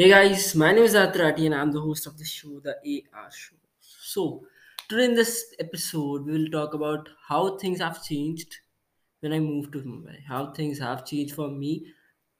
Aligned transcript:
Hey 0.00 0.08
guys, 0.08 0.54
my 0.54 0.72
name 0.72 0.84
is 0.84 0.94
Atrati 0.94 1.44
and 1.44 1.54
I'm 1.54 1.72
the 1.72 1.80
host 1.82 2.06
of 2.06 2.16
the 2.16 2.24
show, 2.24 2.58
The 2.60 2.70
AR 3.12 3.30
Show. 3.30 3.56
So, 3.80 4.46
today 4.88 5.04
in 5.04 5.14
this 5.14 5.54
episode, 5.58 6.24
we 6.24 6.32
will 6.32 6.50
talk 6.50 6.72
about 6.72 7.10
how 7.28 7.58
things 7.58 7.80
have 7.80 8.02
changed 8.02 8.60
when 9.20 9.34
I 9.34 9.40
moved 9.40 9.74
to 9.74 9.82
Mumbai, 9.82 10.24
how 10.26 10.52
things 10.52 10.78
have 10.78 11.04
changed 11.04 11.34
for 11.34 11.50
me 11.50 11.84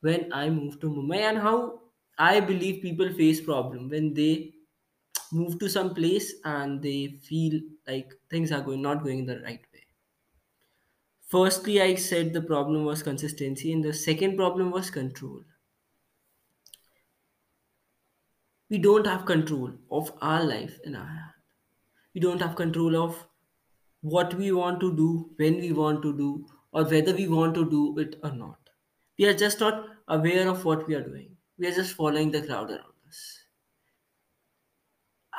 when 0.01 0.33
I 0.33 0.49
moved 0.49 0.81
to 0.81 0.89
Mumbai, 0.89 1.19
and 1.19 1.37
how 1.37 1.83
I 2.17 2.41
believe 2.41 2.81
people 2.81 3.13
face 3.13 3.43
problem 3.43 3.91
when 3.91 4.15
they 4.15 4.55
move 5.31 5.59
to 5.59 5.69
some 5.69 5.93
place 5.93 6.33
and 6.47 6.81
they 6.81 7.19
feel 7.29 7.61
like 7.87 8.15
things 8.31 8.53
are 8.53 8.63
going 8.63 8.81
not 8.81 9.05
going 9.05 9.27
the 9.27 9.39
right 9.41 9.61
way. 9.75 9.85
Firstly, 11.27 11.83
I 11.83 11.97
said 11.97 12.33
the 12.33 12.41
problem 12.41 12.87
was 12.87 13.03
consistency, 13.03 13.71
and 13.71 13.85
the 13.85 13.93
second 13.93 14.39
problem 14.39 14.71
was 14.71 14.89
control. 14.91 15.43
We 18.71 18.79
don't 18.79 19.07
have 19.07 19.27
control 19.27 19.75
of 19.91 20.17
our 20.23 20.43
life 20.45 20.81
in 20.85 20.97
our 20.97 21.07
hand 21.07 21.35
we 22.15 22.21
don't 22.21 22.41
have 22.43 22.57
control 22.57 22.97
of 22.97 23.29
what 24.03 24.35
we 24.35 24.53
want 24.53 24.81
to 24.81 24.97
do, 24.97 25.35
when 25.37 25.59
we 25.61 25.73
want 25.73 26.03
to 26.03 26.17
do, 26.17 26.47
or 26.73 26.85
whether 26.85 27.15
we 27.15 27.29
want 27.29 27.55
to 27.57 27.69
do 27.71 27.99
it 27.99 28.17
or 28.25 28.33
not. 28.33 28.71
We 29.19 29.27
are 29.27 29.35
just 29.35 29.61
not 29.61 29.89
aware 30.09 30.49
of 30.49 30.65
what 30.65 30.87
we 30.89 30.95
are 30.97 31.03
doing. 31.05 31.37
We 31.59 31.69
are 31.69 31.75
just 31.75 31.95
following 31.97 32.31
the 32.33 32.47
crowd 32.47 32.71
around 32.71 32.95
us. 33.09 33.45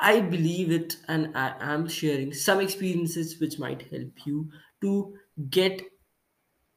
I 0.00 0.20
believe 0.20 0.70
it, 0.70 0.98
and 1.08 1.34
I 1.36 1.56
am 1.58 1.88
sharing 1.88 2.34
some 2.34 2.60
experiences 2.60 3.40
which 3.40 3.58
might 3.58 3.82
help 3.90 4.26
you 4.26 4.50
to 4.82 5.18
get 5.48 5.80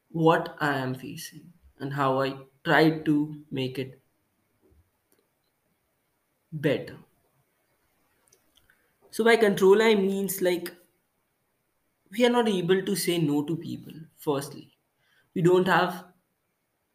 what 0.09 0.58
I 0.59 0.78
am 0.78 0.95
facing 0.95 1.53
and 1.80 1.94
how 1.94 2.20
I 2.22 2.45
try 2.64 3.00
to 3.00 3.45
make 3.52 3.78
it 3.78 4.02
better. 6.62 6.98
So, 9.09 9.23
by 9.23 9.36
control, 9.38 9.81
I 9.81 9.95
means 9.95 10.44
like 10.44 10.72
we 12.12 12.25
are 12.25 12.30
not 12.31 12.47
able 12.50 12.81
to 12.84 12.95
say 12.95 13.17
no 13.20 13.44
to 13.45 13.56
people, 13.58 13.94
firstly. 14.17 14.75
We 15.36 15.42
don't 15.44 15.67
have 15.67 16.14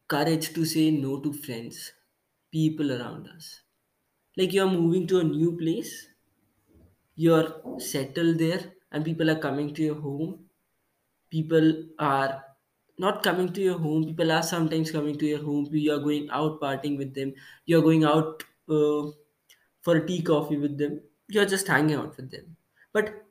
courage 0.09 0.53
to 0.55 0.65
say 0.67 0.91
no 0.91 1.21
to 1.21 1.33
friends, 1.33 1.93
people 2.53 2.93
around 2.93 3.29
us. 3.29 3.63
Like 4.37 4.53
you're 4.53 4.71
moving 4.71 5.07
to 5.09 5.21
a 5.21 5.25
new 5.25 5.57
place, 5.59 6.09
you're 7.15 7.81
settled 7.81 8.39
there, 8.39 8.73
and 8.93 9.05
people 9.05 9.31
are 9.31 9.39
coming 9.39 9.75
to 9.75 9.83
your 9.83 9.95
home. 10.01 10.49
People 11.31 11.85
are 11.99 12.45
not 12.99 13.23
coming 13.23 13.53
to 13.55 13.63
your 13.63 13.79
home, 13.79 14.07
people 14.07 14.33
are 14.33 14.43
sometimes 14.43 14.91
coming 14.93 15.19
to 15.19 15.27
your 15.27 15.43
home. 15.45 15.69
You're 15.73 16.01
going 16.01 16.31
out 16.31 16.61
partying 16.61 16.99
with 16.99 17.15
them, 17.15 17.35
you're 17.67 17.83
going 17.83 18.05
out 18.05 18.45
uh, 18.69 19.11
for 19.81 19.97
a 19.97 20.07
tea 20.07 20.23
coffee 20.23 20.57
with 20.57 20.79
them, 20.79 21.01
you're 21.29 21.47
just 21.47 21.67
hanging 21.67 21.97
out 21.97 22.17
with 22.17 22.31
them. 22.31 22.57
But 22.93 23.25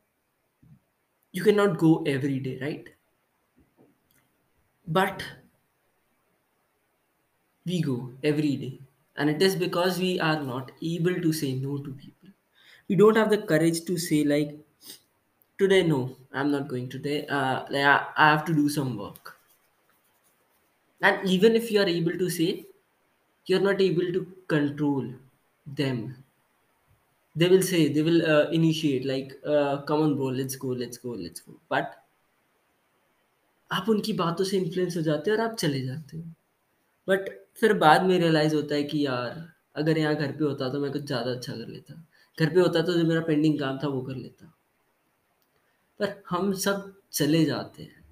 you 1.31 1.44
cannot 1.44 1.80
go 1.80 2.03
every 2.03 2.39
day, 2.39 2.59
right? 2.61 2.88
But 4.86 5.23
we 7.66 7.81
go 7.81 8.14
every 8.23 8.55
day. 8.58 8.80
And 9.16 9.30
it 9.30 9.42
is 9.42 9.55
because 9.55 9.97
we 10.00 10.20
are 10.20 10.42
not 10.44 10.72
able 10.81 11.22
to 11.22 11.33
say 11.33 11.53
no 11.53 11.77
to 11.77 11.92
people. 11.94 12.30
We 12.88 12.95
don't 12.95 13.17
have 13.17 13.30
the 13.30 13.38
courage 13.39 13.86
to 13.86 13.97
say, 13.97 14.23
like, 14.23 14.58
today, 15.59 15.83
no, 15.83 16.17
I'm 16.33 16.52
not 16.52 16.67
going 16.67 16.89
today. 16.89 17.27
Uh, 17.27 17.66
like, 17.70 17.86
I, 17.86 18.08
I 18.17 18.30
have 18.31 18.45
to 18.45 18.53
do 18.55 18.70
some 18.70 18.97
work. 18.97 19.38
And 21.02 21.27
even 21.27 21.55
if 21.55 21.72
you 21.72 21.81
are 21.81 21.88
able 21.88 22.11
to 22.17 22.30
say, 22.30 22.66
you're 23.45 23.59
not 23.61 23.81
able 23.81 24.11
to 24.14 24.25
control 24.47 25.14
them. 25.67 26.23
They 27.39 27.47
will 27.49 27.61
say, 27.61 27.79
they 27.93 28.03
will 28.03 28.21
uh, 28.25 28.45
initiate, 28.51 29.05
like, 29.05 29.33
uh, 29.45 29.81
come 29.89 30.01
on, 30.01 30.15
bro, 30.15 30.29
let's 30.37 30.55
go, 30.55 30.69
let's 30.69 30.97
go, 30.97 31.09
let's 31.09 31.41
go. 31.41 31.53
But 31.69 31.95
आप 33.71 33.89
उनकी 33.89 34.14
बातों 34.14 34.45
से 34.45 34.58
influence 34.58 34.97
हो 34.97 35.02
जाते 35.02 35.31
हो 35.31 35.37
और 35.37 35.43
आप 35.43 35.55
चले 35.55 35.81
जाते 35.81 36.17
हो। 36.17 36.23
बट 37.08 37.30
फिर 37.59 37.73
बाद 37.73 38.03
में 38.03 38.17
रियलाइज़ 38.19 38.55
होता 38.55 38.75
है 38.75 38.83
कि 38.83 39.05
यार 39.05 39.53
अगर 39.75 39.97
यहाँ 39.97 40.15
घर 40.15 40.31
पे 40.31 40.43
होता 40.43 40.69
तो 40.69 40.80
मैं 40.80 40.91
कुछ 40.91 41.02
ज़्यादा 41.02 41.31
अच्छा 41.31 41.53
कर 41.53 41.67
लेता। 41.67 41.93
घर 42.37 42.53
पे 42.53 42.59
होता 42.59 42.81
तो 42.81 42.93
जो 42.93 43.03
मेरा 43.03 43.21
पेंडिंग 43.21 43.59
काम 43.59 43.80
था 43.83 43.87
वो 43.87 44.02
कर 44.02 44.15
लेता। 44.15 44.53
पर 45.99 46.23
हम 46.30 46.53
सब 46.53 46.93
चले 47.11 47.45
जाते 47.45 47.83
हैं। 47.83 48.03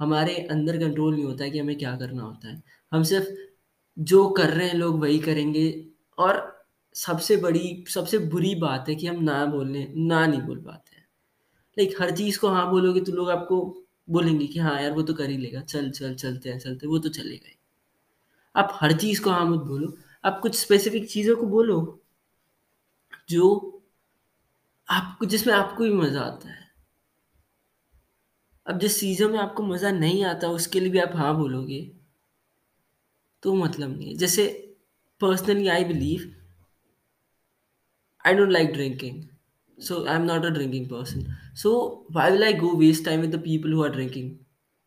हमारे 0.00 0.34
अंदर 0.50 0.78
कंट्रोल 0.78 1.14
नहीं 1.14 1.24
होता 1.24 1.44
है 1.44 1.50
कि 1.50 1.58
हमें 1.58 1.78
क्या 1.78 1.96
करना 1.96 2.22
होता 2.22 2.48
है। 2.48 2.62
हम 2.92 3.02
सिर्फ़ 3.02 3.28
जो 3.98 4.28
कर 4.28 4.50
रहे 4.50 4.68
हैं 4.68 4.74
लोग 4.74 5.00
वही 5.00 5.18
करेंगे 5.18 5.86
और 6.18 6.61
सबसे 6.94 7.36
बड़ी, 7.36 7.84
सबसे 7.88 8.18
बुरी 8.18 8.54
बात 8.54 8.88
है 8.88 8.94
कि 8.94 9.06
हम 9.06 9.22
ना 9.24 9.46
बोलने, 9.46 9.92
ना 9.96 10.26
नहीं 10.26 10.40
बोल 10.42 10.58
पाते 10.58 10.96
हैं। 10.96 11.06
लाइक 11.76 12.02
हर 12.02 12.10
चीज़ 12.16 12.38
को 12.40 12.48
हाँ 12.48 12.70
बोलोगे 12.70 13.00
तो 13.00 13.12
लोग 13.12 13.30
आपको 13.30 13.84
बोलेंगे 14.10 14.46
कि 14.46 14.58
हाँ 14.58 14.82
यार 14.82 14.92
वो 14.92 15.02
तो 15.02 15.14
कर 15.14 15.30
ही 15.30 15.36
लेगा, 15.36 15.60
चल 15.60 15.90
चल, 15.90 16.14
चलते 16.14 16.50
हैं, 16.50 16.58
चलते 16.58 16.86
वो 16.86 16.98
तो 16.98 17.08
चलेगा 17.08 17.48
ही। 17.48 17.58
आप 18.54 18.78
हर 18.80 18.92
चीज़ 18.92 19.22
को 19.22 19.30
हाँ 19.30 19.46
मत 19.46 19.60
बोलो, 19.60 19.96
आप 20.24 20.40
कुछ 20.42 20.56
स्पेसिफिक 20.56 21.10
चीज़ों 21.10 21.36
को 21.36 21.46
बोलो, 21.46 22.02
जो 23.28 23.82
आपको, 24.88 25.26
जिसमें 25.26 25.54
आपको 25.54 25.84
भी 25.84 25.90
मज़ा 25.90 26.20
आता 26.20 26.48
है। 26.48 26.60
अब 28.66 28.78
जिस 28.78 29.00
चीज़ों 29.00 29.28
में 29.28 29.38
आपको 29.38 29.62
मज़ा 29.62 29.90
नहीं 29.90 30.24
आता, 30.24 30.48
उसके 30.48 30.80
लिए 30.80 30.90
भी 30.90 30.98
आप 30.98 31.12
हाँ 31.14 31.36
बोलोगे 31.36 31.80
तो 33.42 33.54
मतलब 33.54 33.96
नहीं 33.98 34.08
है। 34.08 34.16
जैसे 34.16 34.46
personally 35.20 35.68
I 35.68 35.84
believe 35.84 36.34
I 38.25 38.33
don't 38.33 38.51
like 38.51 38.71
drinking 38.73 39.23
so 39.77 40.07
i'm 40.07 40.25
not 40.25 40.45
a 40.45 40.49
drinking 40.51 40.85
person 40.89 41.25
so 41.53 41.71
why 42.11 42.29
will 42.31 42.43
i 42.43 42.51
go 42.53 42.73
waste 42.75 43.05
time 43.05 43.21
with 43.21 43.31
the 43.31 43.39
people 43.39 43.69
who 43.69 43.83
are 43.83 43.89
drinking 43.89 44.29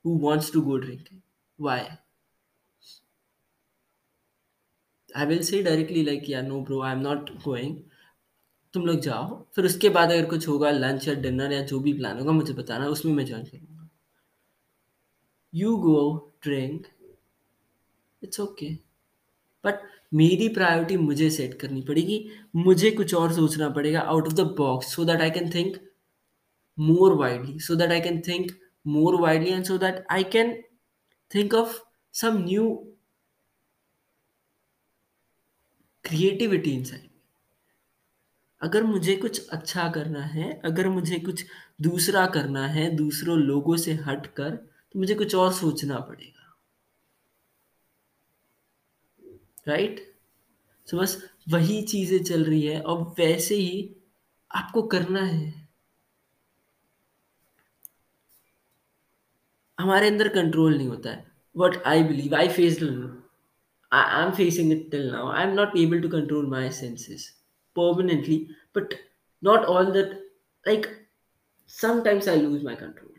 who 0.04 0.14
wants 0.24 0.50
to 0.50 0.62
go 0.62 0.78
drinking 0.78 1.20
why 1.58 1.76
i 5.10 5.24
will 5.24 5.42
say 5.42 5.62
directly 5.62 6.02
like 6.02 6.26
yeah 6.28 6.42
no 6.42 6.60
bro 6.60 6.82
i'm 6.82 7.02
not 7.02 7.32
going 7.44 7.78
तुम 8.74 8.84
लोग 8.86 8.98
जाओ 9.00 9.26
फिर 9.54 9.64
उसके 9.64 9.88
बाद 9.88 10.10
अगर 10.12 10.26
कुछ 10.30 10.46
होगा 10.48 10.70
lunch 10.70 11.06
या 11.08 11.14
डिनर 11.22 11.52
या 11.52 11.60
जो 11.70 11.78
भी 11.80 11.92
प्लान 11.92 12.18
होगा 12.18 12.32
मुझे 12.32 12.52
बताना 12.54 12.86
उसमें 12.88 13.12
मैं 13.12 13.24
ज्वाइन 13.26 13.44
करूँगा 13.44 13.88
you 15.52 15.76
go 15.76 16.02
drink 16.42 16.86
it's 18.22 18.40
okay 18.40 18.70
but 19.64 19.80
मेरी 20.15 20.47
प्रायोरिटी 20.49 20.97
मुझे 20.97 21.29
सेट 21.29 21.59
करनी 21.59 21.81
पड़ेगी, 21.81 22.25
मुझे 22.55 22.91
कुछ 22.91 23.13
और 23.15 23.33
सोचना 23.33 23.69
पड़ेगा 23.69 23.99
out 23.99 24.27
of 24.27 24.33
the 24.33 24.41
box 24.57 24.93
so 24.95 25.05
that 25.05 25.21
I 25.21 25.31
can 25.31 25.49
think 25.55 25.77
more 26.77 27.15
widely, 27.15 27.59
so 27.59 27.75
that 27.75 27.91
I 27.91 28.01
can 28.01 28.21
think 28.21 28.49
more 28.85 29.17
widely 29.17 29.51
and 29.53 29.65
so 29.65 29.77
that 29.77 29.99
I 30.09 30.23
can 30.23 30.49
think 31.31 31.53
of 31.53 31.75
some 32.13 32.39
new 32.45 32.65
creativity 36.05 36.73
inside. 36.79 37.05
अगर 38.61 38.83
मुझे 38.83 39.15
कुछ 39.15 39.47
अच्छा 39.49 39.87
करना 39.89 40.23
है, 40.25 40.51
अगर 40.65 40.89
मुझे 40.89 41.19
कुछ 41.19 41.45
दूसरा 41.81 42.25
करना 42.27 42.67
है, 42.67 42.89
दूसरों 42.95 43.37
लोगों 43.37 43.77
से 43.77 43.93
हट 44.05 44.27
कर 44.35 44.49
तो 44.49 44.99
मुझे 44.99 45.15
कुछ 45.15 45.35
और 45.35 45.53
सोचना 45.53 45.99
पड़ेगा 45.99 46.44
राइट 49.67 50.15
सो 50.85 50.97
बस 50.97 51.29
वही 51.49 51.81
चीज़ें 51.81 52.23
चल 52.23 52.43
रही 52.43 52.61
है 52.61 52.81
और 52.81 53.15
वैसे 53.19 53.55
ही 53.55 53.95
आपको 54.51 54.81
करना 54.81 55.19
है। 55.19 55.69
हमारे 59.79 60.07
अंदर 60.07 60.27
कंट्रोल 60.27 60.77
नहीं 60.77 60.87
होता 60.87 61.09
है। 61.09 61.31
What 61.57 61.83
I 61.83 62.03
believe 62.03 62.35
I 62.35 62.47
face 62.47 62.83
I 63.93 64.25
am 64.25 64.31
facing 64.31 64.71
it 64.73 64.91
till 64.91 65.11
now 65.11 65.31
I 65.31 65.43
am 65.43 65.49
not 65.49 65.77
able 65.77 66.01
to 66.01 66.09
control 66.09 66.45
my 66.45 66.71
senses 66.71 67.29
permanently 67.75 68.49
but 68.77 68.93
not 69.43 69.59
all 69.59 69.85
that 69.85 70.31
like 70.67 71.07
sometimes 71.67 72.27
I 72.27 72.41
lose 72.41 72.63
my 72.63 72.75
control 72.75 73.13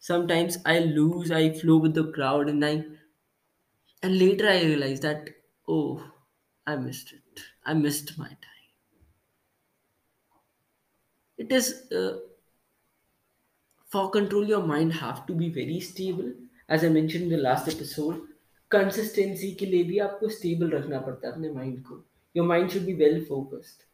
sometimes 0.00 0.62
I 0.66 0.80
lose 0.80 1.32
I 1.32 1.50
flow 1.50 1.80
with 1.80 1.98
the 1.98 2.12
crowd 2.14 2.48
and 2.48 2.64
I 2.64 2.76
and 2.76 4.14
later 4.14 4.48
I 4.48 4.58
realise 4.58 5.02
that 5.02 5.41
oh 5.68 6.02
i 6.66 6.76
missed 6.76 7.12
it 7.12 7.42
i 7.64 7.74
missed 7.74 8.16
my 8.18 8.28
time 8.28 8.70
it 11.38 11.52
is 11.52 11.70
uh, 11.92 12.18
for 13.86 14.10
control 14.10 14.46
your 14.46 14.66
mind 14.66 14.92
have 14.92 15.26
to 15.26 15.34
be 15.34 15.48
very 15.50 15.78
stable 15.80 16.32
as 16.68 16.84
i 16.84 16.88
mentioned 16.88 17.24
in 17.24 17.30
the 17.30 17.44
last 17.48 17.68
episode 17.68 18.20
consistency 18.70 19.54
के 19.60 19.66
लिए 19.66 19.84
भी 19.84 19.98
आपको 19.98 20.28
stable 20.34 20.72
रखना 20.74 21.00
पड़ता 21.06 21.26
है 21.28 21.32
अपने 21.34 21.48
mind 21.54 21.80
को 21.88 22.02
your 22.34 22.46
mind 22.50 22.70
should 22.70 22.86
be 22.86 22.98
well 23.04 23.18
focused 23.30 23.88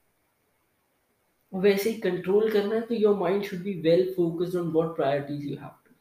वैसे 1.52 1.90
ही 1.90 2.00
कंट्रोल 2.00 2.50
करना 2.52 2.74
है 2.74 2.80
तो 2.86 2.94
your 2.94 3.14
mind 3.18 3.44
should 3.44 3.60
be 3.62 3.72
well 3.82 4.12
focused 4.14 4.56
on 4.56 4.70
what 4.72 4.94
priorities 4.96 5.44
you 5.44 5.56
have 5.56 5.70
to 5.86 5.94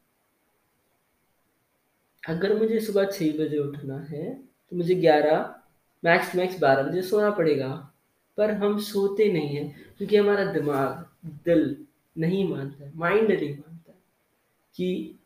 अगर 2.24 2.58
मुझे 2.60 2.80
सुबह 2.86 3.06
छः 3.12 3.38
बजे 3.38 3.58
उठना 3.58 4.00
है 4.10 4.34
तो 4.70 4.76
मुझे 4.76 4.96
ग्यारह 4.96 5.57
मैक्स 6.04 6.36
मैक्स 6.36 6.60
बारह 6.60 6.84
बजे 6.84 7.02
सोना 7.02 7.30
पड़ेगा। 7.32 7.70
पर 8.38 8.52
हम 8.52 8.80
सोते 8.80 9.32
नहीं 9.34 9.56
हैं, 9.56 9.96
क्योंकि 9.98 10.18
हमारा 10.18 10.46
दिमाग, 10.46 11.06
दिल 11.46 11.86
नहीं 12.18 12.48
मानता 12.50 12.84
है 12.86 12.92
माइंड 12.96 13.32
नहीं 13.32 13.54
मानता 13.54 13.94
कि 14.76 15.20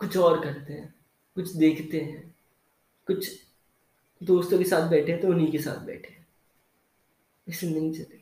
कुछ 0.00 0.16
और 0.16 0.44
करते 0.44 0.72
हैं, 0.72 0.94
कुछ 1.34 1.50
देखते 1.50 2.00
हैं, 2.00 2.34
कुछ 3.06 3.30
दोस्तों 4.20 4.58
के 4.58 4.64
साथ 4.64 4.88
बैठे 4.90 5.12
हैं 5.12 5.20
तो 5.20 5.28
उन्हीं 5.28 5.50
के 5.52 5.58
साथ 5.58 5.84
बैठे 5.84 6.08
हैं। 6.08 6.26
ऐसे 7.48 7.70
नहीं 7.70 7.92
चलेगा। 7.92 8.18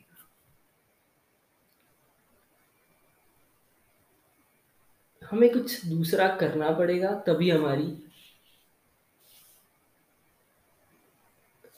हमें 5.21 5.49
कुछ 5.53 5.85
दूसरा 5.85 6.27
करना 6.35 6.69
पड़ेगा, 6.71 7.11
तभी 7.27 7.49
हमारी 7.49 7.87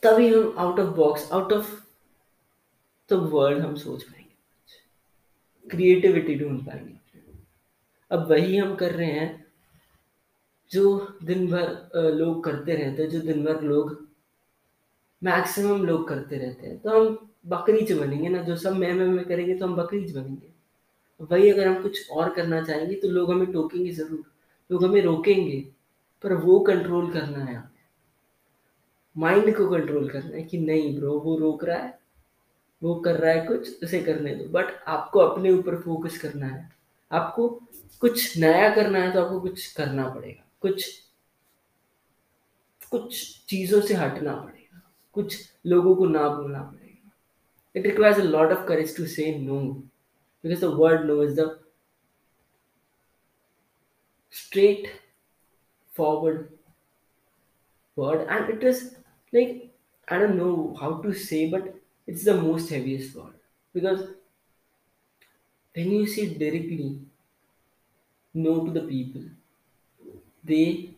तभी 0.02 0.28
हम 0.28 0.54
out 0.58 0.78
of 0.80 0.88
box 0.96 1.30
out 1.32 1.52
of 1.52 1.70
the 3.10 3.14
world 3.32 3.64
हम 3.64 3.74
सोच 3.76 4.02
पाएँगे 4.02 5.70
क्रिएटिविटी 5.70 6.34
ढूंढ 6.38 6.60
पाएँगे 6.66 7.00
अब 8.10 8.26
वही 8.30 8.56
हम 8.56 8.74
कर 8.76 8.92
रहे 8.92 9.10
हैं, 9.10 9.44
जो 10.70 11.16
दिन 11.24 11.46
भर 11.50 12.12
लोग 12.14 12.42
करते 12.44 12.74
रहते 12.74 13.02
हैं, 13.02 13.10
जो 13.10 13.20
दिन 13.20 13.44
भर 13.44 13.60
लोग 13.62 13.96
मैक्सिमम 15.22 15.84
लोग 15.86 16.08
करते 16.08 16.38
रहते 16.38 16.66
हैं 16.66 16.78
तो 16.78 16.90
हम 16.90 17.18
बकरीच 17.46 17.92
बनेंगे 17.92 18.28
ना, 18.28 18.42
जो 18.42 18.56
सब 18.56 18.76
मैं 18.76 18.92
मैं 18.94 19.24
करेंगे 19.24 19.54
तो 19.54 19.66
हम 19.66 19.76
बकरीच 19.76 20.14
बनेंगे। 20.14 20.50
वही 21.20 21.50
अगर 21.50 21.66
हम 21.68 21.82
कुछ 21.82 22.10
और 22.10 22.32
करना 22.34 22.62
चाहेंगे 22.64 22.94
तो 22.94 23.08
लोग 23.08 23.30
हमें 23.30 23.52
टोकेंगे 23.52 23.90
ज़रूर, 23.92 24.24
लोग 24.70 24.84
हमें 24.84 25.00
रोकेंगे, 25.02 25.60
पर 26.24 26.32
वो 26.34 26.58
कंट्रोल 26.60 27.10
करना 27.12 27.44
है 27.44 27.70
माइंड 29.16 29.56
को 29.56 29.68
कंट्रोल 29.70 30.08
करना 30.10 30.36
है 30.36 30.42
कि 30.42 30.58
नहीं 30.58 30.96
ब्रो 30.96 31.18
वो 31.20 31.36
रोक 31.38 31.64
रहा 31.64 31.78
है, 31.78 31.98
वो 32.82 32.94
कर 32.94 33.14
रहा 33.14 33.32
है 33.32 33.46
कुछ, 33.46 33.82
उसे 33.84 34.02
करने 34.02 34.34
दो। 34.34 34.44
बट 34.44 34.72
आपको 34.88 35.20
अपने 35.20 35.50
ऊपर 35.50 35.80
फोकस 35.82 36.18
करना 36.18 36.46
है। 36.46 36.70
आपको 37.12 37.48
कुछ 38.00 38.38
नया 38.38 38.74
करना 38.74 38.98
है 38.98 39.12
तो 39.12 39.22
आपको 39.24 39.40
कुछ 39.40 39.72
करना 39.72 40.08
पड़ेगा। 40.08 40.44
कुछ 40.60 41.02
कुछ 42.90 43.44
चीज़ों 43.46 43.80
से 43.80 43.94
हटना 43.94 44.34
पड़ेगा। 44.34 44.80
कुछ 45.12 45.52
लोगों 45.66 45.94
को 45.96 46.06
ना 46.06 46.28
बोलना 46.28 46.62
पड़ेगा। 46.62 47.10
It 47.76 47.86
requires 47.86 48.18
a 48.18 48.22
lot 48.22 48.52
of 48.52 48.66
courage 48.68 48.96
to 48.96 49.06
say 49.06 49.38
no 49.38 49.60
because 50.44 50.60
the 50.60 50.64
word 50.64 51.06
no 51.06 51.22
is 51.22 51.40
the 51.40 51.58
straight 54.34 54.86
forward 55.92 56.38
word 57.96 58.22
and 58.28 58.50
it 58.50 58.62
is 58.62 58.78
like 59.31 59.51
i 60.09 60.17
don't 60.17 60.37
know 60.37 60.75
how 60.81 60.91
to 61.05 61.13
say 61.13 61.41
but 61.49 61.73
it's 62.07 62.23
the 62.23 62.35
most 62.41 62.69
heaviest 62.69 63.15
word 63.15 63.35
because 63.73 64.01
when 65.75 65.91
you 65.91 66.05
say 66.15 66.25
directly 66.43 66.89
no 68.33 68.53
to 68.65 68.71
the 68.77 68.81
people 68.93 69.23
they 70.43 70.89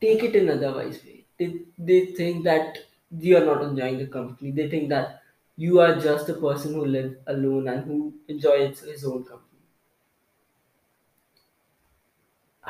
take 0.00 0.22
it 0.22 0.36
in 0.36 0.48
otherwise 0.50 0.98
way 1.04 1.24
they, 1.38 1.48
they 1.78 2.06
think 2.18 2.44
that 2.44 2.78
you 3.10 3.36
are 3.36 3.44
not 3.44 3.62
enjoying 3.62 3.98
the 3.98 4.06
company 4.06 4.50
they 4.50 4.68
think 4.68 4.88
that 4.88 5.20
you 5.56 5.80
are 5.80 5.94
just 5.96 6.28
a 6.28 6.34
person 6.34 6.74
who 6.74 6.84
lives 6.84 7.16
alone 7.26 7.68
and 7.68 7.84
who 7.84 8.12
enjoys 8.28 8.80
his 8.80 9.04
own 9.04 9.24
company 9.24 9.50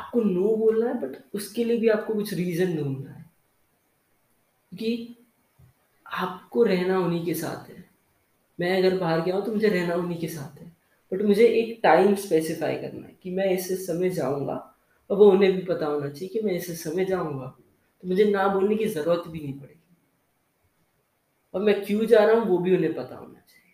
आपको 0.03 0.21
no 0.21 0.55
बोलना 0.57 0.87
है 0.89 0.95
but 1.01 1.17
उसके 1.35 1.65
लिए 1.65 1.77
भी 1.81 1.89
आपको 1.89 2.15
कुछ 2.15 2.33
reason 2.35 2.77
ढूंढना 2.77 3.11
है 3.11 3.18
क्योंकि 4.72 5.16
आपको 6.06 6.64
रहना 6.64 7.00
उन्हीं 7.00 7.26
के 7.26 7.34
साथ 7.34 7.70
है। 7.70 7.84
मैं 8.60 8.78
अगर 8.78 8.98
बाहर 8.98 9.22
गया 9.22 9.36
हूँ 9.36 9.46
तो 9.46 9.52
मुझे 9.52 9.68
रहना 9.68 9.96
उन्हीं 9.96 10.20
के 10.20 10.28
साथ 10.28 10.60
है। 10.60 10.68
बट 11.12 11.22
मुझे 11.22 11.46
एक 11.48 11.80
टाइम 11.84 12.16
स्पेसिफाई 12.16 12.76
करना 12.76 13.08
है 13.08 13.16
कि 13.24 13.32
मैं 13.32 13.46
इस 13.54 13.88
समय 13.88 14.10
जाऊँगा 14.10 14.54
और 15.10 15.18
वो 15.18 15.32
उन्हें 15.32 15.52
भी 15.56 15.62
पता 15.62 15.86
होना 15.86 16.10
चाहिए 16.10 16.28
कि 16.28 16.42
मैं 16.42 16.54
इस 16.54 16.84
समय 16.84 17.06
जाऊँगा। 17.06 17.48
तो 18.04 18.08
मुझे 18.08 18.26
ना 18.26 18.48
बोलने 18.48 18.76
की 18.76 18.86
ज़रूरत 18.86 19.28
भी 19.28 19.40
नहीं 19.40 19.60
पड़ेगी। 19.60 19.76
और 21.54 21.62
मैं 21.62 21.84
क्यों 21.86 22.06
जा 22.06 22.24
रहा 22.26 22.36
हूँ 22.36 22.46
वो 22.48 22.58
भी 22.58 22.76
उन्हें 22.76 22.94
पता 22.94 23.16
होना 23.16 23.40
चाहिए। 23.40 23.74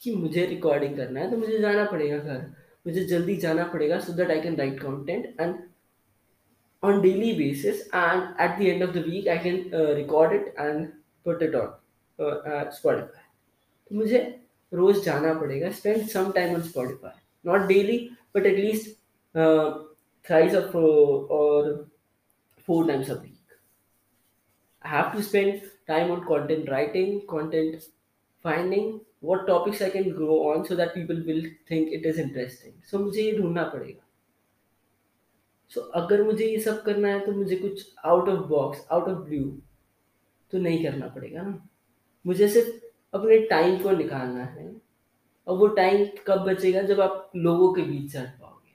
कि 0.00 0.14
मुझे 0.14 0.44
रिकॉर्डिंग 0.46 0.96
करना 0.96 1.20
है 1.20 1.30
तो 1.30 1.36
मुझे 1.36 1.58
जाना 1.58 1.84
पड़ेगा 1.84 2.18
घर। 2.18 2.46
मुझे 2.86 3.04
जल्दी 3.04 3.36
जाना 3.36 3.64
पड़ेगा 3.64 3.98
so 3.98 4.12
that 4.12 4.30
I 4.30 4.40
can 4.40 4.56
write 4.56 4.80
content 4.80 5.40
and 5.40 5.54
on 6.85 7.01
daily 7.01 7.37
basis 7.37 7.87
and 7.93 8.33
at 8.39 8.57
the 8.57 8.69
end 8.71 8.81
of 8.81 8.93
the 8.93 9.01
week 9.01 9.27
I 9.27 9.37
can 9.37 9.73
uh, 9.73 9.93
record 9.93 10.33
it 10.33 10.53
and 10.57 10.93
put 11.23 11.41
it 11.41 11.55
on 11.55 11.73
uh, 12.19 12.23
uh, 12.23 12.71
Spotify. 12.71 13.21
तो 13.89 13.95
मुझे 13.97 14.19
रोज 14.73 15.03
जाना 15.05 15.33
पड़ेगा 15.39 15.71
spend 15.77 16.09
some 16.09 16.33
time 16.33 16.55
on 16.55 16.61
Spotify 16.63 17.13
not 17.43 17.67
daily 17.67 18.11
but 18.33 18.45
at 18.45 18.55
least 18.55 18.97
uh, 19.35 19.79
thrice 20.23 20.53
or, 20.53 20.65
or 20.75 21.85
four 22.65 22.87
times 22.87 23.09
a 23.09 23.15
week. 23.19 23.37
I 24.81 24.87
have 24.87 25.13
to 25.13 25.23
spend 25.23 25.61
time 25.87 26.11
on 26.11 26.25
content 26.25 26.69
writing, 26.69 27.21
content 27.27 27.83
finding, 28.41 29.01
what 29.19 29.45
topics 29.45 29.81
I 29.81 29.89
can 29.89 30.15
grow 30.15 30.51
on 30.51 30.65
so 30.65 30.75
that 30.75 30.93
people 30.93 31.15
will 31.15 31.43
think 31.67 31.91
it 31.91 32.05
is 32.05 32.17
interesting. 32.17 32.73
So 32.85 32.99
मुझे 32.99 33.21
ये 33.21 33.37
ढूंढना 33.37 33.63
पड़ेगा 33.73 34.04
so 35.72 35.80
अगर 35.94 36.22
मुझे 36.22 36.46
ये 36.46 36.58
सब 36.60 36.82
करना 36.82 37.08
है 37.08 37.20
तो 37.26 37.32
मुझे 37.32 37.56
कुछ 37.56 37.86
out 38.04 38.28
of 38.28 38.46
box 38.48 38.86
out 38.92 39.08
of 39.08 39.18
blue 39.20 39.42
तो 40.52 40.58
नहीं 40.58 40.84
करना 40.84 41.06
पड़ेगा 41.08 41.42
ना। 41.42 41.68
मुझे 42.24 42.48
सिर्फ़ 42.48 42.68
अपने 43.14 43.38
टाइम 43.46 43.82
को 43.82 43.90
निकालना 43.90 44.44
है, 44.44 44.68
और 45.46 45.58
वो 45.58 45.66
टाइम 45.68 46.06
कब 46.26 46.44
बचेगा? 46.44 46.82
जब 46.82 47.00
आप 47.00 47.30
लोगों 47.36 47.72
के 47.74 47.82
बीच 47.82 48.16
हट 48.16 48.28
पाओगे। 48.40 48.74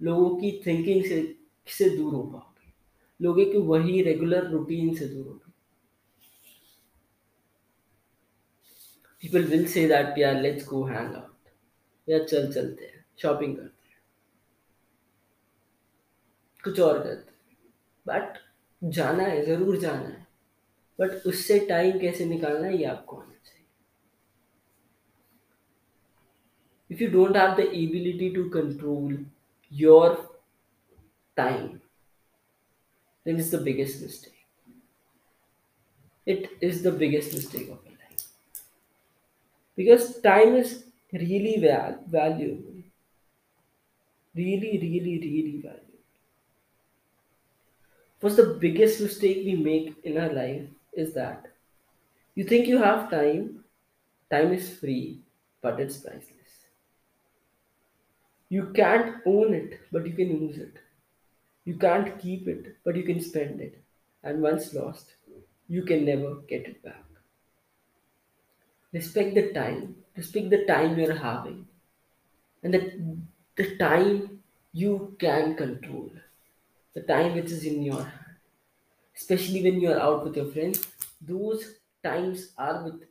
लोगों 0.00 0.28
की 0.36 0.50
थिंकिंग 0.66 1.04
से 1.04 1.20
से 1.66 1.88
दूर 1.90 2.14
हो 2.14 2.22
पाओगे। 2.22 2.72
लोगों 3.20 3.44
के 3.44 3.58
वही 3.60 4.02
रेगुलर 4.02 4.46
रूटीन 4.50 4.94
से 4.94 5.06
दूर 5.06 5.26
होगे 5.26 5.50
पीपल 9.22 9.44
विल 9.44 9.66
से 9.66 9.86
दैट 9.88 10.18
यार 10.18 10.40
लेट्स 10.42 10.66
गो 10.68 10.82
हैंग 10.84 11.14
आउट 11.14 11.48
या 12.08 12.18
चल 12.24 12.52
चलते 12.52 12.84
हैं 12.84 13.04
शॉपिंग 13.18 13.56
करते 13.56 13.64
हैं। 13.64 13.71
कुछ 16.64 16.80
और 16.80 16.98
गलत। 16.98 17.26
बट 18.06 18.38
जाना 18.82 19.22
है, 19.22 19.44
ज़रूर 19.46 19.76
जाना 19.80 20.08
है। 20.08 20.26
बट 20.98 21.26
उससे 21.26 21.58
टाइम 21.66 21.98
कैसे 21.98 22.24
निकालना 22.24 22.66
है, 22.66 22.76
ये 22.78 22.84
आपको 22.84 23.16
आना 23.16 23.34
चाहिए। 23.44 23.66
If 26.90 27.02
you 27.02 27.08
don't 27.10 27.36
have 27.36 27.54
the 27.56 27.60
ability 27.74 28.30
to 28.34 28.48
control 28.50 29.24
your 29.72 30.14
time 31.36 31.66
then 33.26 33.38
is 33.38 33.56
the 33.56 33.62
biggest 33.62 34.02
mistake 34.02 34.32
it 36.26 36.58
is 36.62 36.88
the 36.88 36.94
biggest 36.98 37.34
mistake 37.34 37.70
of 37.70 37.90
because 39.78 40.12
time 40.22 40.56
is 40.56 40.74
really 41.12 41.54
valuable 41.60 42.82
really 44.34 44.70
really 44.78 45.16
really 45.18 45.56
valuable 45.58 45.91
What's 48.22 48.36
the 48.36 48.56
biggest 48.60 49.00
mistake 49.00 49.38
we 49.44 49.56
make 49.56 49.96
in 50.04 50.16
our 50.16 50.32
life 50.32 50.62
is 50.92 51.12
that 51.14 51.46
you 52.36 52.44
think 52.44 52.68
you 52.68 52.78
have 52.78 53.10
time, 53.10 53.64
time 54.30 54.52
is 54.52 54.78
free, 54.78 55.22
but 55.60 55.80
it's 55.80 55.96
priceless. 55.96 56.68
You 58.48 58.72
can't 58.76 59.16
own 59.26 59.54
it, 59.54 59.80
but 59.90 60.06
you 60.06 60.12
can 60.12 60.40
use 60.40 60.56
it. 60.56 60.76
You 61.64 61.74
can't 61.74 62.16
keep 62.20 62.46
it, 62.46 62.76
but 62.84 62.94
you 62.94 63.02
can 63.02 63.20
spend 63.20 63.60
it. 63.60 63.82
And 64.22 64.40
once 64.40 64.72
lost, 64.72 65.14
you 65.68 65.82
can 65.82 66.04
never 66.04 66.36
get 66.48 66.68
it 66.68 66.80
back. 66.84 67.04
Respect 68.92 69.34
the 69.34 69.52
time, 69.52 69.96
respect 70.16 70.50
the 70.50 70.64
time 70.66 70.96
you're 70.96 71.16
having, 71.16 71.66
and 72.62 72.72
the, 72.72 73.16
the 73.56 73.76
time 73.78 74.38
you 74.72 75.16
can 75.18 75.56
control, 75.56 76.10
the 76.94 77.02
time 77.02 77.34
which 77.34 77.50
is 77.50 77.64
in 77.64 77.82
your 77.82 78.02
especially 79.16 79.62
when 79.62 79.80
you 79.80 79.90
are 79.92 80.00
out 80.00 80.24
with 80.24 80.36
your 80.36 80.50
friends 80.52 80.86
those 81.20 81.74
times 82.02 82.52
are 82.58 82.84
with, 82.84 83.02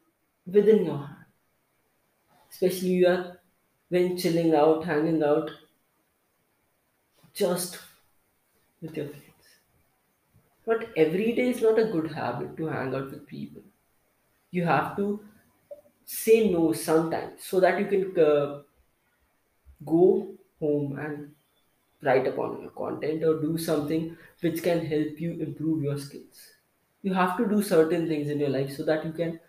within 0.45 0.85
your 0.85 0.97
hand 0.97 1.25
especially 2.51 2.89
you 2.89 3.07
are 3.07 3.39
when 3.89 4.17
chilling 4.17 4.53
out 4.55 4.83
hanging 4.85 5.23
out 5.23 5.49
just 7.33 7.79
with 8.81 8.95
your 8.97 9.07
friends. 9.07 9.25
But 10.65 10.89
every 10.95 11.33
day 11.33 11.49
is 11.49 11.61
not 11.61 11.79
a 11.79 11.85
good 11.85 12.11
habit 12.11 12.57
to 12.57 12.65
hang 12.67 12.95
out 12.95 13.11
with 13.11 13.27
people. 13.27 13.61
You 14.51 14.63
have 14.65 14.95
to 14.97 15.23
say 16.05 16.49
no 16.49 16.73
sometimes 16.73 17.43
so 17.43 17.59
that 17.59 17.79
you 17.79 17.85
can 17.87 18.19
uh, 18.23 18.61
go 19.85 20.35
home 20.59 20.99
and 20.99 21.33
write 22.03 22.27
upon 22.27 22.61
your 22.61 22.71
content 22.71 23.23
or 23.23 23.39
do 23.41 23.57
something 23.57 24.17
which 24.41 24.63
can 24.63 24.85
help 24.85 25.19
you 25.19 25.31
improve 25.39 25.83
your 25.83 25.97
skills. 25.97 26.47
You 27.03 27.13
have 27.13 27.37
to 27.37 27.47
do 27.47 27.61
certain 27.63 28.07
things 28.07 28.29
in 28.29 28.39
your 28.39 28.49
life 28.49 28.75
so 28.75 28.83
that 28.85 29.05
you 29.05 29.11
can 29.11 29.39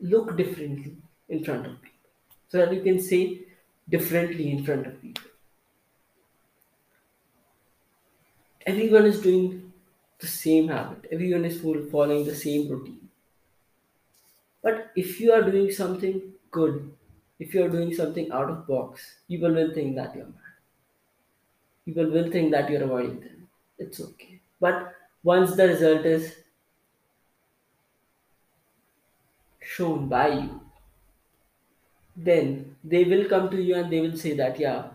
look 0.00 0.36
differently 0.36 0.96
in 1.28 1.44
front 1.44 1.66
of 1.66 1.82
people. 1.82 2.10
So 2.48 2.58
that 2.58 2.72
you 2.72 2.82
can 2.82 3.00
say 3.00 3.40
differently 3.88 4.50
in 4.50 4.64
front 4.64 4.86
of 4.86 5.00
people. 5.02 5.24
Everyone 8.64 9.04
is 9.06 9.20
doing 9.20 9.72
the 10.20 10.28
same 10.28 10.68
habit. 10.68 11.06
Everyone 11.10 11.44
is 11.44 11.60
following 11.60 12.24
the 12.24 12.36
same 12.36 12.68
routine. 12.68 13.08
But 14.62 14.92
if 14.94 15.20
you 15.20 15.32
are 15.32 15.42
doing 15.42 15.72
something 15.72 16.34
good 16.52 16.94
if 17.38 17.54
you 17.54 17.64
are 17.64 17.68
doing 17.70 17.92
something 17.94 18.30
out 18.32 18.50
of 18.50 18.66
box 18.66 19.06
people 19.28 19.52
will 19.52 19.72
think 19.74 19.96
that 19.96 20.14
you're 20.14 20.26
mad. 20.26 20.54
People 21.84 22.08
will 22.10 22.30
think 22.30 22.52
that 22.52 22.70
you're 22.70 22.84
avoiding 22.84 23.18
them. 23.20 23.48
It's 23.78 24.00
okay. 24.00 24.40
But 24.60 24.94
once 25.24 25.56
the 25.56 25.66
result 25.66 26.06
is 26.06 26.36
shown 29.60 30.08
by 30.08 30.28
you 30.28 30.60
then 32.16 32.76
they 32.84 33.04
will 33.04 33.26
come 33.28 33.48
to 33.50 33.62
you 33.62 33.74
and 33.76 33.90
they 33.90 34.00
will 34.00 34.16
say 34.16 34.34
that 34.36 34.58
yeah 34.60 34.90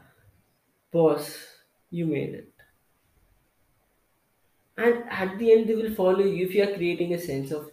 boss 0.92 1.46
you 1.90 2.06
made 2.06 2.34
it. 2.34 2.54
And 4.78 5.06
at 5.10 5.40
the 5.40 5.52
end 5.52 5.68
they 5.68 5.74
will 5.74 5.96
follow 5.96 6.20
you 6.20 6.46
if 6.46 6.54
you 6.54 6.62
are 6.64 6.76
creating 6.76 7.12
a 7.16 7.20
sense 7.20 7.50
of 7.52 7.72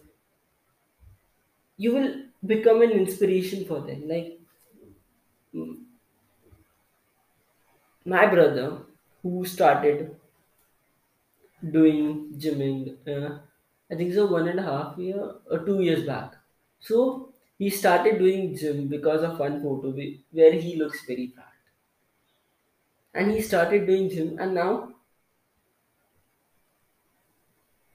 you 1.77 1.93
will 1.93 2.23
become 2.45 2.81
an 2.81 2.91
inspiration 2.91 3.65
for 3.65 3.81
them. 3.81 4.07
Like 4.07 4.39
my 8.05 8.27
brother 8.27 8.83
who 9.23 9.43
started 9.45 10.15
doing 11.75 12.07
gymming 12.43 12.79
uh, 13.13 13.29
i 13.91 13.95
think 13.99 14.13
so 14.17 14.25
one 14.33 14.47
and 14.51 14.59
a 14.63 14.65
half 14.69 14.97
year 14.97 15.21
or 15.49 15.59
two 15.65 15.79
years 15.81 16.03
back. 16.05 16.35
So 16.79 17.33
he 17.59 17.69
started 17.69 18.17
doing 18.19 18.55
gym 18.57 18.87
because 18.87 19.23
of 19.23 19.39
one 19.39 19.61
photo 19.63 19.91
whe- 19.91 20.19
where 20.31 20.53
he 20.53 20.75
looks 20.75 21.05
very 21.05 21.27
fat. 21.35 21.53
And 23.13 23.31
he 23.31 23.41
started 23.41 23.85
doing 23.87 24.09
gym 24.09 24.37
and 24.37 24.53
now 24.53 24.95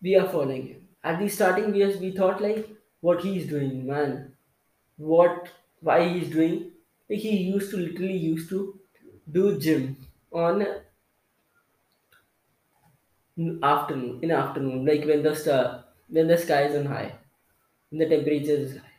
we 0.02 0.14
are 0.16 0.28
following 0.28 0.66
him. 0.68 0.88
At 1.04 1.18
the 1.18 1.28
starting 1.28 1.74
years 1.74 1.98
we 2.00 2.10
thought 2.12 2.40
like 2.40 2.68
what 3.00 3.22
he's 3.22 3.46
doing 3.48 3.86
man. 3.86 4.34
What 4.96 5.48
why 5.80 6.08
he's 6.08 6.30
doing. 6.30 6.72
Like 7.10 7.20
he 7.20 7.36
used 7.36 7.70
to 7.70 7.76
literally 7.78 8.16
used 8.16 8.48
to 8.50 8.80
do 9.30 9.58
gym 9.60 9.96
on 10.32 10.64
afternoon 13.62 14.18
in 14.24 14.32
afternoon 14.32 14.84
like 14.84 15.04
when 15.10 15.22
the 15.22 15.32
star 15.42 15.84
when 16.08 16.26
the 16.26 16.36
sky 16.36 16.62
is 16.64 16.74
on 16.80 16.86
high 16.86 17.16
when 17.90 18.00
the 18.00 18.08
temperature 18.16 18.58
is 18.66 18.78
high. 18.78 18.92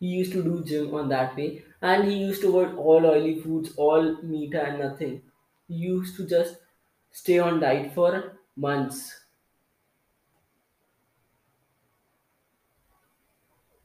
He 0.00 0.08
used 0.08 0.32
to 0.32 0.42
do 0.42 0.64
gym 0.64 0.92
on 0.94 1.08
that 1.10 1.36
way 1.36 1.62
and 1.80 2.02
he 2.10 2.16
used 2.18 2.40
to 2.42 2.48
avoid 2.48 2.74
all 2.74 3.06
oily 3.06 3.40
foods 3.40 3.72
all 3.76 4.20
meat 4.20 4.52
and 4.52 4.80
nothing. 4.80 5.22
He 5.68 5.74
used 5.74 6.16
to 6.16 6.26
just 6.26 6.56
stay 7.12 7.38
on 7.38 7.60
diet 7.60 7.94
for 7.94 8.40
months. 8.56 9.26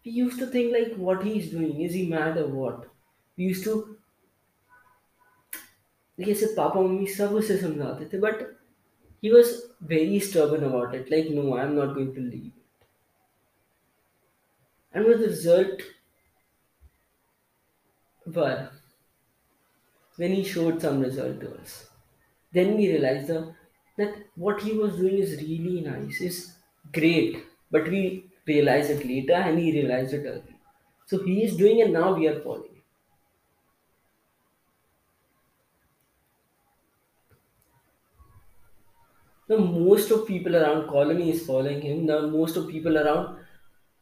We 0.06 0.12
used 0.12 0.40
to 0.40 0.48
think 0.48 0.72
like 0.72 0.96
what 0.96 1.26
he's 1.26 1.52
doing 1.52 1.82
is 1.82 1.94
he 1.94 2.08
mad 2.08 2.38
or 2.38 2.48
what? 2.48 2.88
We 3.36 3.44
used 3.44 3.66
to 3.66 3.98
like 6.19 6.29
I 6.29 6.35
said 6.41 6.55
papa 6.57 6.81
mummy 6.81 7.07
सब 7.19 7.35
उसे 7.43 7.57
समझाते 7.63 8.09
थे 8.13 8.21
but 8.27 8.47
he 9.23 9.33
was 9.33 9.53
very 9.95 10.21
stubborn 10.31 10.65
about 10.71 10.95
it 11.01 11.11
like 11.17 11.31
no 11.39 11.47
i'm 11.63 11.75
not 11.81 11.95
going 11.99 12.15
to 12.19 12.23
leave 12.33 12.53
and 14.93 15.05
with 15.07 15.21
the 15.21 15.29
result 15.29 15.81
were 18.27 18.71
when 20.17 20.33
he 20.33 20.45
showed 20.45 20.81
some 20.81 21.01
result 21.01 21.41
to 21.41 21.49
us 21.61 21.73
then 22.53 22.77
we 22.77 22.89
realized 22.93 23.27
the, 23.29 23.55
that 23.99 24.15
what 24.37 24.61
he 24.63 24.73
was 24.73 24.97
doing 24.97 25.19
is 25.19 25.41
really 25.43 25.81
nice 25.81 26.21
is 26.21 26.39
great 26.93 27.45
but 27.71 27.89
we 27.89 28.03
realized 28.47 28.91
it 28.91 29.05
later 29.07 29.35
and 29.35 29.59
he 29.59 29.73
realized 29.79 30.15
it 30.15 30.27
early 30.27 30.57
so 31.07 31.23
he 31.25 31.43
is 31.45 31.57
doing 31.57 31.83
and 31.83 31.93
now 31.93 32.15
we 32.15 32.29
are 32.29 32.41
following 32.41 32.74
The 39.48 39.58
most 39.58 40.12
of 40.12 40.28
people 40.28 40.56
around 40.56 40.88
colony 40.88 41.32
is 41.32 41.46
following 41.46 41.82
him. 41.82 42.06
The 42.06 42.28
most 42.28 42.58
of 42.58 42.68
people 42.70 42.98
around 42.98 43.38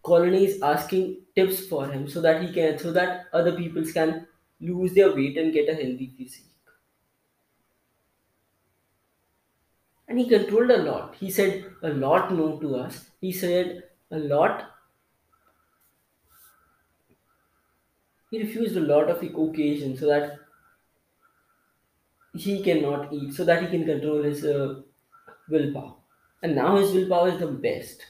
colony 0.04 0.46
is 0.46 0.62
asking 0.62 1.26
tips 1.36 1.68
for 1.68 1.88
him 1.88 2.08
so 2.08 2.22
that 2.22 2.42
he 2.44 2.54
can 2.54 2.78
so 2.78 2.92
that 2.94 3.28
other 3.34 3.56
peoples 3.56 3.92
can 3.94 4.28
lose 4.60 4.94
their 4.94 5.14
weight 5.16 5.38
and 5.38 5.54
get 5.54 5.70
a 5.70 5.74
healthy 5.76 6.14
physique. 6.18 6.48
And 10.08 10.18
he 10.18 10.30
controlled 10.30 10.72
a 10.72 10.82
lot. 10.82 11.16
He 11.16 11.30
said 11.30 11.66
a 11.82 11.90
lot 11.90 12.32
no 12.32 12.58
to 12.60 12.76
us. 12.78 13.10
He 13.20 13.34
said 13.34 13.90
a 14.12 14.18
lot. 14.18 14.72
He 18.32 18.38
refused 18.38 18.76
a 18.76 18.82
lot 18.82 19.10
of 19.10 19.24
occasions 19.24 20.02
so 20.02 20.08
that 20.08 20.38
he 22.34 22.62
cannot 22.64 23.14
eat 23.14 23.34
so 23.34 23.46
that 23.46 23.62
he 23.64 23.70
can 23.70 23.86
control 23.86 24.22
his 24.24 24.44
uh, 24.44 24.82
willpower. 25.50 25.96
And 26.42 26.56
now 26.56 26.78
his 26.78 26.94
willpower 26.94 27.30
is 27.30 27.40
the 27.40 27.48
best. 27.48 28.06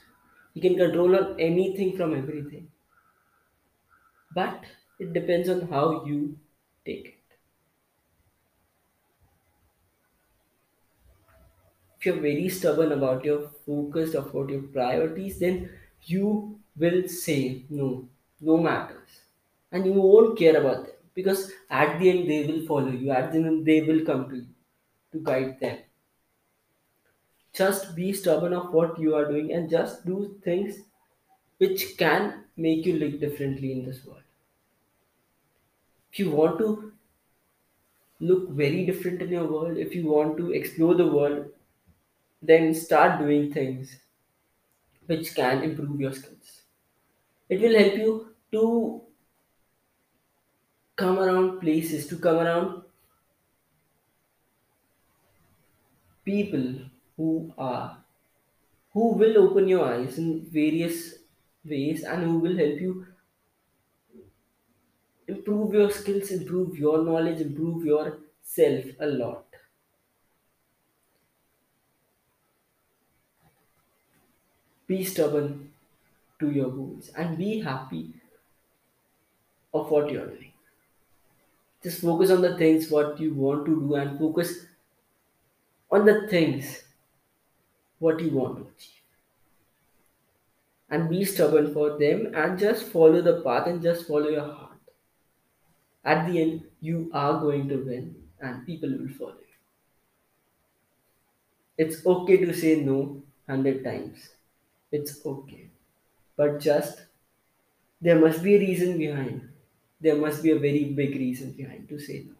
He 0.54 0.60
can 0.60 0.76
control 0.76 1.16
on 1.16 1.40
anything 1.40 1.96
from 1.96 2.14
everything. 2.14 2.70
But 4.34 4.66
it 4.98 5.14
depends 5.14 5.48
on 5.48 5.62
how 5.68 6.04
you 6.04 6.38
take 6.84 7.06
it. 7.06 7.36
If 11.98 12.06
you're 12.06 12.20
very 12.20 12.48
stubborn 12.50 12.92
about 12.92 13.24
your 13.24 13.48
focus 13.66 14.14
about 14.14 14.48
your 14.50 14.62
priorities 14.62 15.40
then 15.40 15.70
you 16.02 16.60
will 16.76 17.08
say 17.08 17.64
no. 17.68 18.08
No 18.40 18.58
matters. 18.58 19.22
And 19.72 19.84
you 19.86 19.92
won't 19.94 20.38
care 20.38 20.56
about 20.60 20.86
them. 20.86 20.94
Because 21.14 21.50
at 21.70 21.98
the 21.98 22.10
end 22.10 22.30
they 22.30 22.46
will 22.46 22.64
follow 22.66 22.90
you. 22.92 23.10
At 23.10 23.32
the 23.32 23.38
end 23.38 23.64
they 23.66 23.80
will 23.80 24.04
come 24.04 24.28
to 24.30 24.36
you 24.36 24.46
to 25.12 25.18
guide 25.20 25.58
them 25.60 25.78
just 27.54 27.94
be 27.94 28.12
stubborn 28.12 28.52
of 28.52 28.72
what 28.72 28.98
you 28.98 29.14
are 29.14 29.26
doing 29.26 29.52
and 29.52 29.70
just 29.70 30.04
do 30.04 30.38
things 30.44 30.80
which 31.58 31.96
can 31.96 32.44
make 32.56 32.84
you 32.84 32.94
look 32.98 33.20
differently 33.20 33.72
in 33.72 33.84
this 33.84 34.04
world. 34.04 34.22
If 36.12 36.18
you 36.18 36.30
want 36.30 36.58
to 36.58 36.92
look 38.20 38.50
very 38.50 38.86
different 38.86 39.22
in 39.22 39.28
your 39.28 39.46
world 39.46 39.76
if 39.76 39.94
you 39.94 40.06
want 40.06 40.36
to 40.36 40.52
explore 40.52 40.94
the 40.94 41.06
world 41.06 41.46
then 42.42 42.74
start 42.74 43.18
doing 43.18 43.52
things 43.52 43.96
which 45.06 45.34
can 45.34 45.62
improve 45.62 46.00
your 46.00 46.12
skills. 46.12 46.62
It 47.48 47.60
will 47.60 47.78
help 47.78 47.94
you 47.94 48.34
to 48.52 49.02
come 50.96 51.18
around 51.18 51.60
places 51.60 52.06
to 52.06 52.16
come 52.16 52.36
around 52.36 52.82
people 56.24 56.64
who 57.16 57.52
are 57.58 58.04
who 58.92 59.12
will 59.14 59.38
open 59.38 59.68
your 59.68 59.84
eyes 59.86 60.18
in 60.18 60.44
various 60.46 61.16
ways 61.64 62.04
and 62.04 62.24
who 62.24 62.38
will 62.40 62.56
help 62.56 62.80
you 62.80 63.06
improve 65.28 65.74
your 65.74 65.90
skills 65.90 66.30
improve 66.36 66.78
your 66.78 67.02
knowledge 67.04 67.40
improve 67.40 67.84
yourself 67.84 68.84
a 69.00 69.06
lot. 69.06 69.44
Be 74.86 75.04
stubborn 75.04 75.74
to 76.38 76.50
your 76.50 76.70
goals 76.70 77.10
and 77.10 77.36
be 77.36 77.60
happy 77.60 78.14
of 79.74 79.90
what 79.90 80.10
you're 80.10 80.26
doing. 80.26 80.52
Just 81.84 82.00
focus 82.02 82.30
on 82.32 82.42
the 82.42 82.58
things 82.58 82.90
what 82.90 83.20
you 83.20 83.32
want 83.32 83.64
to 83.66 83.78
do 83.78 83.94
and 83.94 84.18
focus 84.18 84.66
on 85.90 86.04
the 86.04 86.28
things 86.28 86.83
what 88.04 88.20
you 88.20 88.30
want 88.30 88.56
to 88.58 88.62
achieve. 88.62 89.00
And 90.90 91.08
be 91.10 91.24
stubborn 91.24 91.72
for 91.72 91.98
them 91.98 92.32
and 92.34 92.58
just 92.58 92.84
follow 92.96 93.22
the 93.22 93.40
path 93.46 93.66
and 93.66 93.82
just 93.82 94.06
follow 94.06 94.28
your 94.28 94.48
heart. 94.56 94.82
At 96.04 96.26
the 96.26 96.40
end 96.42 96.64
you 96.80 97.10
are 97.14 97.40
going 97.40 97.68
to 97.68 97.76
win 97.76 98.14
and 98.40 98.66
people 98.66 98.90
will 98.90 99.14
follow 99.18 99.40
you. 99.40 99.58
It's 101.78 102.04
okay 102.06 102.36
to 102.44 102.52
say 102.52 102.76
no 102.82 103.22
100 103.46 103.82
times. 103.82 104.28
It's 104.92 105.24
okay. 105.24 105.70
But 106.36 106.60
just 106.60 107.00
there 108.00 108.20
must 108.20 108.42
be 108.42 108.56
a 108.56 108.58
reason 108.58 108.98
behind. 108.98 109.48
There 110.00 110.16
must 110.16 110.42
be 110.42 110.50
a 110.50 110.58
very 110.58 110.84
big 110.84 111.14
reason 111.16 111.52
behind 111.52 111.88
to 111.88 111.98
say 111.98 112.26
no 112.28 112.33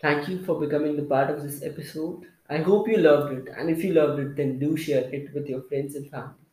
Thank 0.00 0.28
you 0.28 0.42
for 0.44 0.58
becoming 0.58 0.96
the 0.96 1.02
part 1.02 1.28
of 1.30 1.42
this 1.42 1.62
episode. 1.62 2.26
I 2.48 2.58
hope 2.58 2.88
you 2.88 2.96
loved 2.96 3.32
it, 3.34 3.48
and 3.54 3.68
if 3.68 3.84
you 3.84 3.92
loved 3.92 4.18
it, 4.20 4.34
then 4.36 4.58
do 4.58 4.76
share 4.78 5.12
it 5.14 5.34
with 5.34 5.46
your 5.46 5.60
friends 5.62 5.94
and 5.94 6.10
family, 6.10 6.46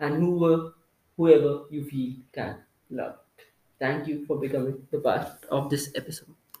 and 0.00 0.16
whoever, 0.16 0.72
whoever 1.16 1.64
you 1.70 1.84
feel 1.84 2.14
can 2.32 2.64
love 2.90 3.18
it. 3.38 3.44
Thank 3.78 4.08
you 4.08 4.24
for 4.26 4.38
becoming 4.40 4.86
the 4.90 5.00
part 5.00 5.44
of 5.50 5.68
this 5.70 5.92
episode. 5.94 6.34